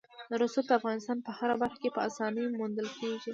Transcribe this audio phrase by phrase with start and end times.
[0.41, 3.29] رسوب د افغانستان په هره برخه کې په اسانۍ موندل کېږي.